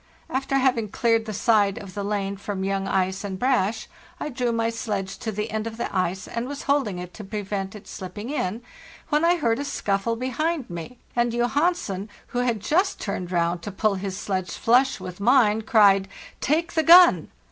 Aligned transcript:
After 0.31 0.55
having 0.57 0.89
cleared 0.89 1.25
the 1.25 1.31
side 1.33 1.77
of 1.77 1.93
the 1.93 2.03
lane 2.03 2.35
from 2.35 2.63
young 2.63 2.87
ice 2.87 3.23
and 3.23 3.37
brash, 3.37 3.87
| 4.11 4.33
drew 4.33 4.51
my 4.51 4.71
sledge 4.71 5.15
to 5.19 5.31
the 5.31 5.51
end 5.51 5.67
of 5.67 5.77
the 5.77 5.95
ice, 5.95 6.27
and 6.27 6.47
was 6.47 6.63
holding 6.63 6.97
it 6.97 7.13
to 7.13 7.23
prevent 7.23 7.75
it 7.75 7.87
slipping 7.87 8.31
in, 8.31 8.63
when 9.09 9.23
I 9.23 9.35
heard 9.35 9.59
a 9.59 9.63
scuffle 9.63 10.15
behind 10.15 10.67
me, 10.71 10.97
and 11.15 11.31
Johansen, 11.33 12.09
who 12.29 12.39
had 12.39 12.61
just 12.61 12.99
turned 12.99 13.31
round 13.31 13.61
to 13.61 13.71
pull 13.71 13.93
his 13.93 14.17
sledge 14.17 14.53
flush 14.55 14.99
with 14.99 15.19
mine,* 15.19 15.61
cried,' 15.61 16.07
Take 16.39 16.73
the 16.73 16.81
gun! 16.81 17.29